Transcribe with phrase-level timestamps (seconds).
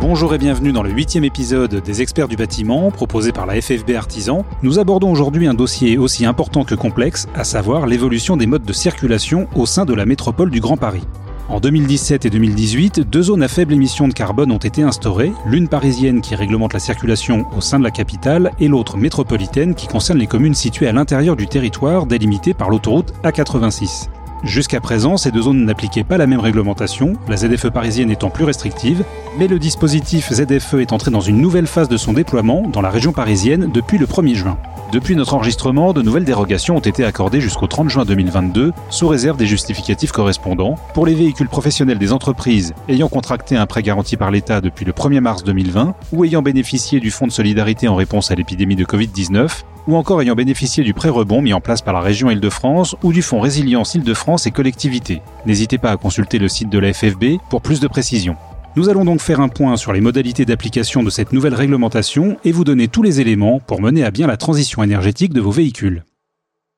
[0.00, 3.90] Bonjour et bienvenue dans le huitième épisode des experts du bâtiment proposé par la FFB
[3.90, 4.46] Artisan.
[4.62, 8.72] Nous abordons aujourd'hui un dossier aussi important que complexe, à savoir l'évolution des modes de
[8.72, 11.06] circulation au sein de la métropole du Grand Paris.
[11.50, 15.68] En 2017 et 2018, deux zones à faible émission de carbone ont été instaurées, l'une
[15.68, 20.18] parisienne qui réglemente la circulation au sein de la capitale et l'autre métropolitaine qui concerne
[20.18, 24.08] les communes situées à l'intérieur du territoire délimitées par l'autoroute A86.
[24.42, 28.44] Jusqu'à présent, ces deux zones n'appliquaient pas la même réglementation, la ZFE parisienne étant plus
[28.44, 29.04] restrictive,
[29.38, 32.88] mais le dispositif ZFE est entré dans une nouvelle phase de son déploiement dans la
[32.88, 34.56] région parisienne depuis le 1er juin.
[34.92, 39.36] Depuis notre enregistrement, de nouvelles dérogations ont été accordées jusqu'au 30 juin 2022, sous réserve
[39.36, 44.30] des justificatifs correspondants, pour les véhicules professionnels des entreprises ayant contracté un prêt garanti par
[44.30, 48.32] l'État depuis le 1er mars 2020 ou ayant bénéficié du Fonds de solidarité en réponse
[48.32, 51.94] à l'épidémie de Covid-19, ou encore ayant bénéficié du prêt rebond mis en place par
[51.94, 55.22] la région Île-de-France ou du Fonds Résilience Île-de-France et collectivités.
[55.46, 58.36] N'hésitez pas à consulter le site de la FFB pour plus de précisions.
[58.76, 62.52] Nous allons donc faire un point sur les modalités d'application de cette nouvelle réglementation et
[62.52, 66.04] vous donner tous les éléments pour mener à bien la transition énergétique de vos véhicules.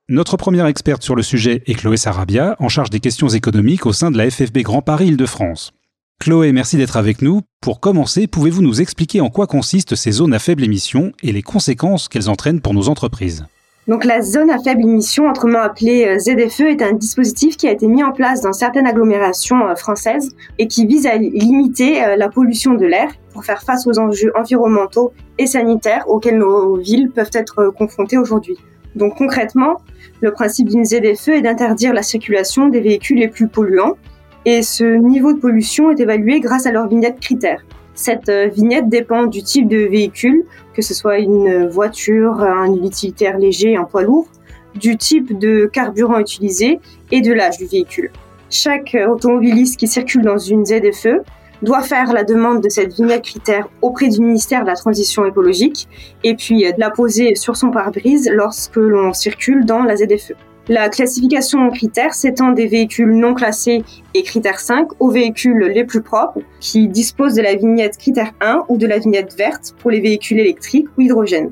[0.09, 3.93] Notre première experte sur le sujet est Chloé Sarabia, en charge des questions économiques au
[3.93, 5.73] sein de la FFB Grand Paris Île-de-France.
[6.19, 7.43] Chloé, merci d'être avec nous.
[7.61, 11.43] Pour commencer, pouvez-vous nous expliquer en quoi consistent ces zones à faible émission et les
[11.43, 13.45] conséquences qu'elles entraînent pour nos entreprises?
[13.89, 17.73] Donc la zone à faible émission, autrement appelée euh, ZFE, est un dispositif qui a
[17.73, 22.15] été mis en place dans certaines agglomérations euh, françaises et qui vise à limiter euh,
[22.15, 27.11] la pollution de l'air pour faire face aux enjeux environnementaux et sanitaires auxquels nos villes
[27.11, 28.57] peuvent être confrontées aujourd'hui.
[28.95, 29.79] Donc concrètement,
[30.21, 33.97] le principe d'une ZFE est d'interdire la circulation des véhicules les plus polluants
[34.45, 37.65] et ce niveau de pollution est évalué grâce à leur vignette critère.
[37.95, 43.39] Cette euh, vignette dépend du type de véhicule, que ce soit une voiture, un utilitaire
[43.39, 44.27] léger, un poids lourd,
[44.75, 48.11] du type de carburant utilisé et de l'âge du véhicule.
[48.49, 51.23] Chaque automobiliste qui circule dans une ZFE
[51.63, 55.89] doit faire la demande de cette vignette critère auprès du ministère de la Transition écologique
[56.25, 60.33] et puis la poser sur son pare-brise lorsque l'on circule dans la ZFE.
[60.69, 63.83] La classification en critères s'étend des véhicules non classés
[64.15, 68.67] et critère 5 aux véhicules les plus propres qui disposent de la vignette critère 1
[68.69, 71.51] ou de la vignette verte pour les véhicules électriques ou hydrogène.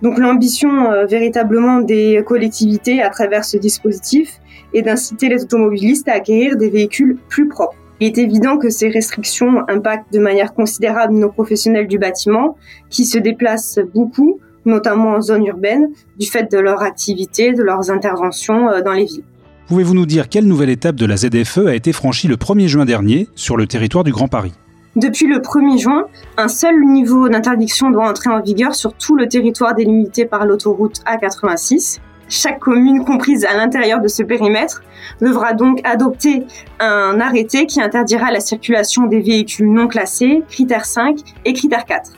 [0.00, 4.38] Donc l'ambition euh, véritablement des collectivités à travers ce dispositif
[4.74, 7.76] est d'inciter les automobilistes à acquérir des véhicules plus propres.
[7.98, 12.56] Il est évident que ces restrictions impactent de manière considérable nos professionnels du bâtiment
[12.90, 17.90] qui se déplacent beaucoup notamment en zone urbaine, du fait de leur activité, de leurs
[17.90, 19.24] interventions euh, dans les villes.
[19.68, 22.84] Pouvez-vous nous dire quelle nouvelle étape de la ZFE a été franchie le 1er juin
[22.84, 24.52] dernier sur le territoire du Grand Paris?
[24.96, 26.06] Depuis le 1er juin,
[26.36, 31.00] un seul niveau d'interdiction doit entrer en vigueur sur tout le territoire délimité par l'autoroute
[31.06, 32.00] A86.
[32.28, 34.82] Chaque commune comprise à l'intérieur de ce périmètre
[35.22, 36.44] devra donc adopter
[36.78, 42.12] un arrêté qui interdira la circulation des véhicules non classés, critère 5 et critère 4.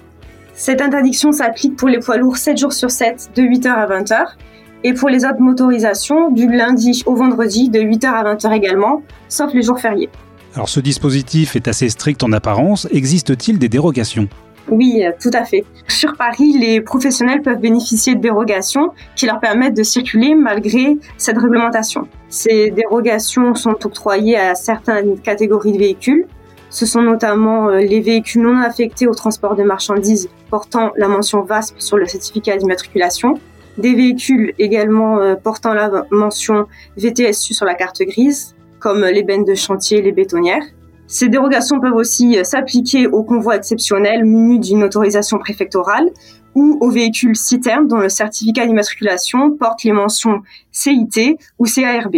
[0.57, 4.25] Cette interdiction s'applique pour les poids lourds 7 jours sur 7 de 8h à 20h
[4.85, 9.53] et pour les autres motorisations du lundi au vendredi de 8h à 20h également, sauf
[9.53, 10.11] les jours fériés.
[10.55, 14.29] Alors ce dispositif est assez strict en apparence, existe-t-il des dérogations?
[14.71, 15.65] Oui, tout à fait.
[15.89, 21.37] Sur Paris, les professionnels peuvent bénéficier de dérogations qui leur permettent de circuler malgré cette
[21.37, 22.07] réglementation.
[22.29, 26.27] Ces dérogations sont octroyées à certaines catégories de véhicules,
[26.75, 31.43] ce sont notamment euh, les véhicules non affectés au transport de marchandises portant la mention
[31.43, 33.39] VASP sur le certificat d'immatriculation,
[33.79, 39.45] des véhicules également euh, portant la mention VTSU sur la carte grise, comme les bennes
[39.45, 40.65] de chantier, les bétonnières.
[41.07, 46.11] Ces dérogations peuvent aussi euh, s'appliquer aux convois exceptionnels munis d'une autorisation préfectorale
[46.57, 50.43] ou aux véhicules citernes dont le certificat d'immatriculation porte les mentions
[50.73, 52.17] CIT ou CARB.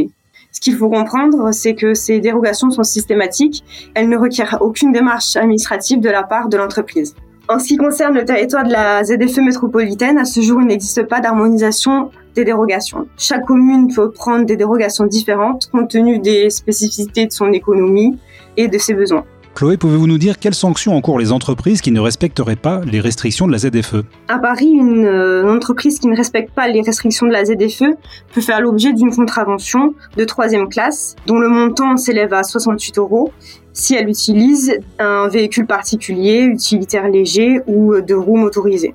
[0.56, 3.62] Ce qu'il faut comprendre, c'est que ces dérogations sont systématiques.
[3.92, 7.14] Elles ne requièrent aucune démarche administrative de la part de l'entreprise.
[7.46, 11.02] En ce qui concerne le territoire de la ZFE métropolitaine, à ce jour, il n'existe
[11.02, 13.06] pas d'harmonisation des dérogations.
[13.18, 18.18] Chaque commune peut prendre des dérogations différentes compte tenu des spécificités de son économie
[18.56, 19.26] et de ses besoins.
[19.56, 23.46] Chloé, pouvez-vous nous dire quelles sanctions encourent les entreprises qui ne respecteraient pas les restrictions
[23.46, 27.32] de la ZFE À Paris, une, euh, entreprise qui ne respecte pas les restrictions de
[27.32, 27.96] la ZFE
[28.34, 33.32] peut faire l'objet d'une contravention de troisième classe, dont le montant s'élève à 68 euros
[33.72, 38.94] si elle utilise un véhicule particulier, utilitaire léger ou de roues motorisées.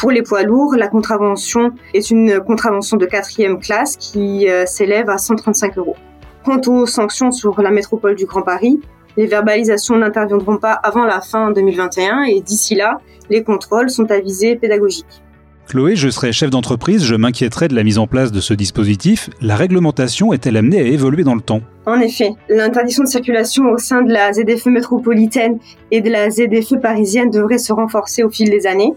[0.00, 5.10] Pour les poids lourds, la contravention est une contravention de quatrième classe qui euh, s'élève
[5.10, 5.96] à 135 euros.
[6.42, 8.80] Quant aux sanctions sur la métropole du Grand Paris,
[9.16, 14.56] les verbalisations n'interviendront pas avant la fin 2021 et d'ici là, les contrôles sont avisés
[14.56, 15.22] pédagogiques.
[15.70, 19.30] Chloé, je serais chef d'entreprise, je m'inquiéterais de la mise en place de ce dispositif.
[19.40, 21.60] La réglementation est-elle amenée à évoluer dans le temps?
[21.86, 25.60] En effet, l'interdiction de circulation au sein de la ZFE métropolitaine
[25.92, 28.92] et de la ZFE parisienne devrait se renforcer au fil des années.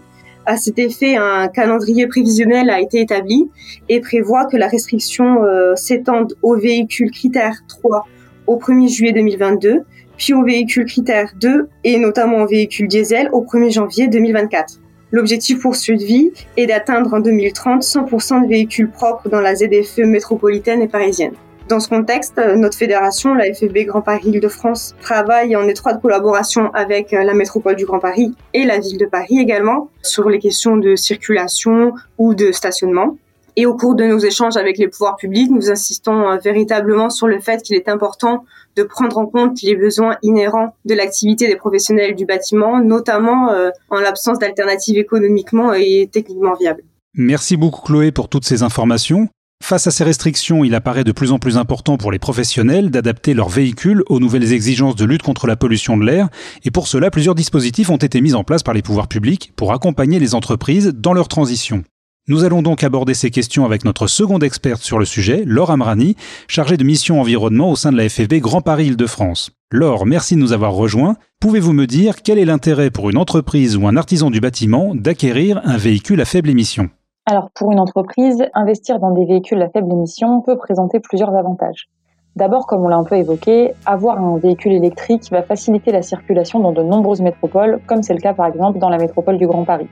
[0.46, 3.48] À cet effet, un calendrier prévisionnel a été établi
[3.88, 8.04] et prévoit que la restriction euh, s'étende aux véhicules critères 3
[8.46, 9.82] au 1er juillet 2022,
[10.16, 14.80] puis aux véhicules critères 2 et notamment aux véhicules diesel au 1er janvier 2024.
[15.12, 20.88] L'objectif poursuivi est d'atteindre en 2030 100% de véhicules propres dans la ZFE métropolitaine et
[20.88, 21.34] parisienne.
[21.68, 26.70] Dans ce contexte, euh, notre fédération, la FFB Grand Paris Île-de-France, travaille en étroite collaboration
[26.74, 30.38] avec euh, la métropole du Grand Paris et la ville de Paris également sur les
[30.38, 33.16] questions de circulation ou de stationnement.
[33.56, 37.28] Et au cours de nos échanges avec les pouvoirs publics, nous insistons euh, véritablement sur
[37.28, 38.44] le fait qu'il est important
[38.76, 43.50] de prendre en compte les besoins inhérents de l'activité des professionnels du bâtiment, notamment
[43.90, 46.82] en l'absence d'alternatives économiquement et techniquement viables.
[47.14, 49.28] Merci beaucoup Chloé pour toutes ces informations.
[49.62, 53.32] Face à ces restrictions, il apparaît de plus en plus important pour les professionnels d'adapter
[53.32, 56.28] leurs véhicules aux nouvelles exigences de lutte contre la pollution de l'air,
[56.64, 59.72] et pour cela, plusieurs dispositifs ont été mis en place par les pouvoirs publics pour
[59.72, 61.82] accompagner les entreprises dans leur transition.
[62.26, 66.16] Nous allons donc aborder ces questions avec notre seconde experte sur le sujet, Laure Amrani,
[66.48, 69.50] chargée de mission environnement au sein de la FFB Grand Paris Île-de-France.
[69.70, 71.16] Laure, merci de nous avoir rejoints.
[71.38, 75.60] Pouvez-vous me dire quel est l'intérêt pour une entreprise ou un artisan du bâtiment d'acquérir
[75.64, 76.88] un véhicule à faible émission?
[77.26, 81.90] Alors pour une entreprise, investir dans des véhicules à faible émission peut présenter plusieurs avantages.
[82.36, 86.58] D'abord, comme on l'a un peu évoqué, avoir un véhicule électrique va faciliter la circulation
[86.60, 89.64] dans de nombreuses métropoles, comme c'est le cas par exemple dans la métropole du Grand
[89.64, 89.88] Paris.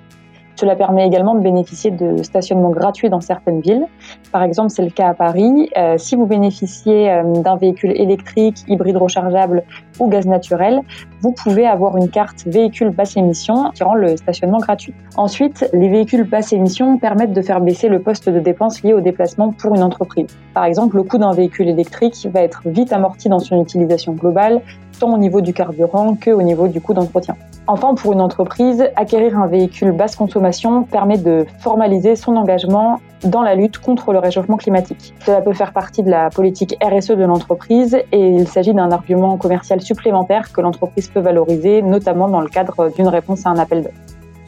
[0.57, 3.87] Cela permet également de bénéficier de stationnements gratuits dans certaines villes.
[4.33, 5.71] Par exemple, c'est le cas à Paris.
[5.77, 9.63] Euh, si vous bénéficiez euh, d'un véhicule électrique, hybride rechargeable
[9.99, 10.81] ou gaz naturel,
[11.21, 14.95] vous pouvez avoir une carte véhicule basse émission qui rend le stationnement gratuit.
[15.17, 19.01] Ensuite, les véhicules basse émission permettent de faire baisser le poste de dépenses lié au
[19.01, 20.27] déplacement pour une entreprise.
[20.55, 24.61] Par exemple, le coût d'un véhicule électrique va être vite amorti dans son utilisation globale,
[24.99, 27.37] tant au niveau du carburant que au niveau du coût d'entretien.
[27.73, 33.41] Enfin, pour une entreprise, acquérir un véhicule basse consommation permet de formaliser son engagement dans
[33.41, 35.15] la lutte contre le réchauffement climatique.
[35.25, 39.39] Cela peut faire partie de la politique RSE de l'entreprise et il s'agit d'un argument
[39.39, 43.85] commercial supplémentaire que l'entreprise peut valoriser, notamment dans le cadre d'une réponse à un appel
[43.85, 43.95] d'offres.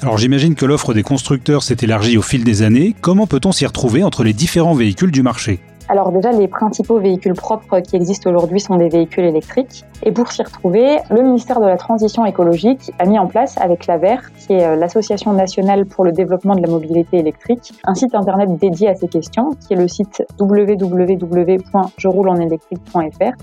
[0.02, 2.94] Alors j'imagine que l'offre des constructeurs s'est élargie au fil des années.
[3.00, 5.60] Comment peut-on s'y retrouver entre les différents véhicules du marché?
[5.88, 9.84] Alors déjà, les principaux véhicules propres qui existent aujourd'hui sont des véhicules électriques.
[10.02, 13.84] Et pour s'y retrouver, le ministère de la Transition écologique a mis en place avec
[13.86, 18.14] l'AVER, qui est euh, l'Association nationale pour le développement de la mobilité électrique, un site
[18.14, 23.34] internet dédié à ces questions, qui est le site www.jeroulenelectrique.fr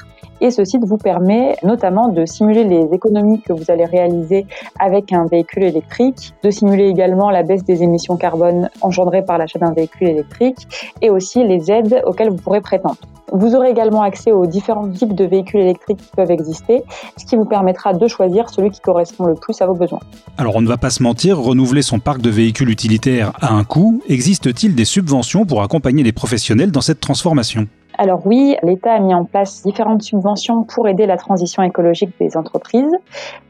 [0.42, 4.48] et ce site vous permet notamment de simuler les économies que vous allez réaliser
[4.80, 9.60] avec un véhicule électrique, de simuler également la baisse des émissions carbone engendrées par l'achat
[9.60, 10.68] d'un véhicule électrique
[11.02, 12.98] et aussi les aides auxquelles vous pourrez prétendre.
[13.32, 16.84] Vous aurez également accès aux différents types de véhicules électriques qui peuvent exister,
[17.18, 20.02] ce qui vous permettra de choisir celui qui correspond le plus à vos besoins.
[20.38, 23.64] Alors on ne va pas se mentir, renouveler son parc de véhicules utilitaires a un
[23.64, 24.02] coût.
[24.10, 27.68] Existe-t-il des subventions pour accompagner les professionnels dans cette transformation?
[27.98, 32.36] Alors oui, l'État a mis en place différentes subventions pour aider la transition écologique des
[32.36, 32.96] entreprises,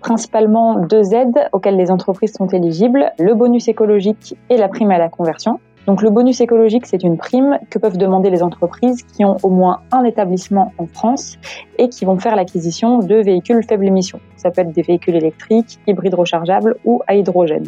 [0.02, 4.98] principalement deux aides auxquelles les entreprises sont éligibles, le bonus écologique et la prime à
[4.98, 5.60] la conversion.
[5.88, 9.50] Donc le bonus écologique, c'est une prime que peuvent demander les entreprises qui ont au
[9.50, 11.38] moins un établissement en France
[11.80, 14.20] et qui vont faire l'acquisition de véhicules faible émission.
[14.36, 17.66] Ça peut être des véhicules électriques, hybrides rechargeables ou à hydrogène.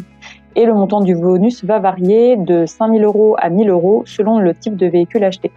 [0.54, 4.04] Et le montant du bonus va varier de 5 000 euros à 1 000 euros
[4.06, 5.50] selon le type de véhicule acheté.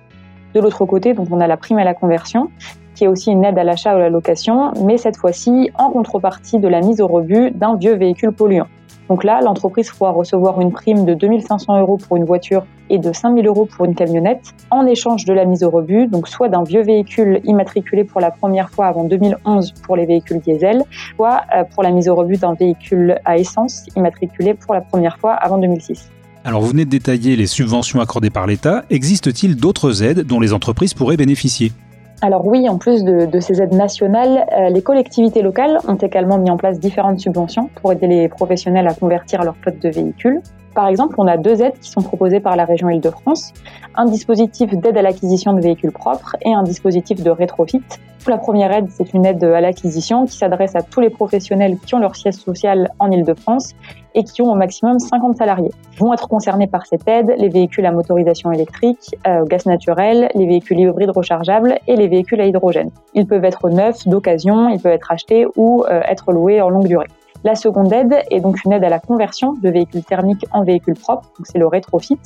[0.55, 2.50] De l'autre côté, donc on a la prime à la conversion,
[2.96, 5.91] qui est aussi une aide à l'achat ou à la location, mais cette fois-ci en
[5.91, 8.65] contrepartie de la mise au rebut d'un vieux véhicule polluant.
[9.09, 13.11] Donc là, l'entreprise pourra recevoir une prime de 2500 euros pour une voiture et de
[13.13, 16.63] 5000 euros pour une camionnette en échange de la mise au rebut, donc soit d'un
[16.63, 21.63] vieux véhicule immatriculé pour la première fois avant 2011 pour les véhicules diesel, soit euh,
[21.63, 25.57] pour la mise au rebut d'un véhicule à essence immatriculé pour la première fois avant
[25.57, 26.09] 2006.
[26.43, 28.85] Alors vous venez de détailler les subventions accordées par l'État.
[28.89, 31.73] Existe-t-il d'autres aides dont les entreprises pourraient bénéficier?
[32.21, 36.50] Alors oui, en plus de, ces aides nationales, euh, les collectivités locales ont également mis
[36.50, 40.41] en place différentes subventions pour aider les professionnels à convertir leur flotte de véhicules.
[40.77, 43.51] Par exemple, on a deux aides qui sont proposées par la région Île-de-France,
[43.96, 47.81] un dispositif d'aide à l'acquisition de véhicules propres et un dispositif de rétrofit.
[48.27, 51.96] La première aide, c'est une aide à l'acquisition qui s'adresse à tous les professionnels qui
[51.96, 53.74] ont leur siège social en Île-de-France
[54.13, 55.72] et qui ont au maximum 50 salariés.
[55.98, 60.46] Vont être concernés par cette aide les véhicules à motorisation électrique, euh, gaz naturel, les
[60.46, 62.91] véhicules hybrides rechargeables et les véhicules à hydrogène.
[63.15, 66.88] Ils peuvent être neufs, d'occasion, ils peuvent être achetés ou euh, être loués en longue
[66.88, 67.07] durée.
[67.44, 70.96] La seconde aide est donc une aide à la conversion de véhicules thermiques en véhicules
[70.96, 72.20] propres, donc c'est le rétrofit,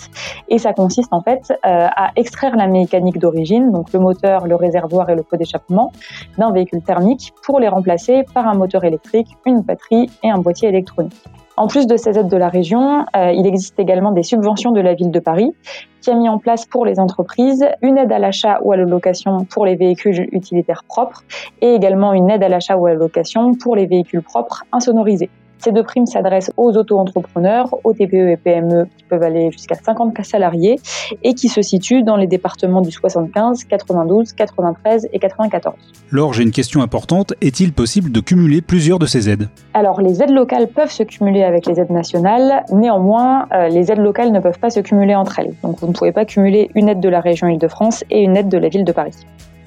[0.48, 4.56] et ça consiste en fait euh, à extraire la mécanique d'origine, donc le moteur, le
[4.56, 5.92] réservoir et le pot d'échappement,
[6.38, 10.70] d'un véhicule thermique pour les remplacer par un moteur électrique, une batterie et un boîtier
[10.70, 11.16] électronique.
[11.62, 14.82] En plus de ces aides de la région, euh, il existe également des subventions de
[14.82, 15.54] la ville de Paris
[16.02, 18.86] qui a mis en place pour les entreprises une aide à l'achat ou à la
[18.86, 21.24] location pour les véhicules utilitaires propres
[21.62, 25.30] et également une aide à l'achat ou à la location pour les véhicules propres insonorisés.
[25.64, 30.18] Ces deux primes s'adressent aux auto-entrepreneurs, aux TPE et PME qui peuvent aller jusqu'à 50
[30.24, 30.80] salariés
[31.22, 35.76] et qui se situent dans les départements du 75, 92, 93 et 94.
[36.10, 37.36] Laure, j'ai une question importante.
[37.42, 39.50] Est-il possible de cumuler plusieurs de ces aides?
[39.76, 42.66] Alors, les aides locales peuvent se cumuler avec les aides nationales.
[42.72, 45.54] Néanmoins, euh, les aides locales ne peuvent pas se cumuler entre elles.
[45.62, 48.50] Donc, vous ne pouvez pas cumuler une aide de la région Île-de-France et une aide
[48.50, 49.14] de la ville de Paris.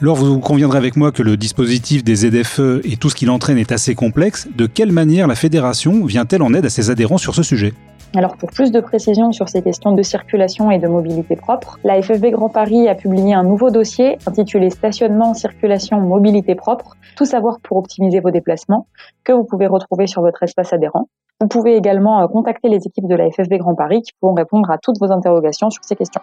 [0.04, 3.56] Alors vous conviendrez avec moi que le dispositif des ZFE et tout ce qu'il entraîne
[3.56, 4.46] est assez complexe.
[4.54, 7.72] De quelle manière la fédération vient-elle en aide à ses adhérents sur ce sujet?
[8.14, 12.02] Alors pour plus de précisions sur ces questions de circulation et de mobilité propre, la
[12.02, 17.60] FFB Grand Paris a publié un nouveau dossier intitulé Stationnement, circulation, mobilité propre, tout savoir
[17.60, 18.86] pour optimiser vos déplacements,
[19.24, 21.08] que vous pouvez retrouver sur votre espace adhérent.
[21.40, 24.70] Vous pouvez également euh, contacter les équipes de la FFB Grand Paris qui pourront répondre
[24.70, 26.20] à toutes vos interrogations sur ces questions.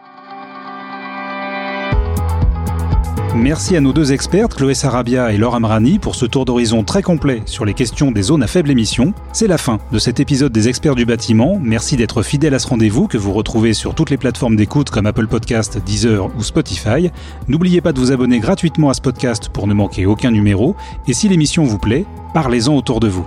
[3.35, 7.01] Merci à nos deux expertes, Chloé Sarabia et Laure Amrani, pour ce tour d'horizon très
[7.01, 9.13] complet sur les questions des zones à faible émission.
[9.31, 11.57] C'est la fin de cet épisode des experts du bâtiment.
[11.61, 15.05] Merci d'être fidèle à ce rendez-vous que vous retrouvez sur toutes les plateformes d'écoute comme
[15.05, 17.09] Apple Podcast, Deezer ou Spotify.
[17.47, 20.75] N'oubliez pas de vous abonner gratuitement à ce podcast pour ne manquer aucun numéro.
[21.07, 23.25] Et si l'émission vous plaît, parlez-en autour de vous.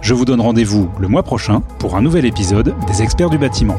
[0.00, 3.76] Je vous donne rendez-vous le mois prochain pour un nouvel épisode des experts du bâtiment.